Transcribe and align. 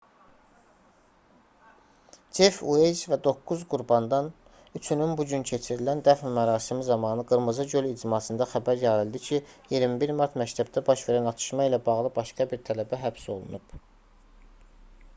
cef 2.37 2.55
ueyz 2.75 3.01
və 3.11 3.17
doqquz 3.27 3.61
qurbandan 3.73 4.29
üçünün 4.79 5.13
bugün 5.19 5.45
keçirilən 5.51 6.01
dəfn 6.07 6.33
mərasimi 6.39 6.87
zamanı 6.89 7.27
qırmızı 7.33 7.67
göl 7.75 7.89
icmasında 7.91 8.49
xəbər 8.55 8.79
yayıldı 8.85 9.23
ki 9.27 9.41
21 9.77 10.15
mart 10.23 10.41
məktəbdə 10.45 10.85
baş 10.89 11.05
verən 11.11 11.31
atışma 11.35 11.69
ilə 11.71 11.83
bağlı 11.91 12.15
başqa 12.17 12.49
bir 12.55 12.65
tələbə 12.71 13.03
həbs 13.05 13.31
olunub 13.37 13.79